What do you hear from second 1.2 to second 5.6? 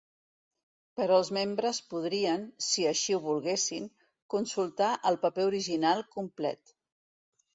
els membres podrien, si així ho volguessin, consultar el paper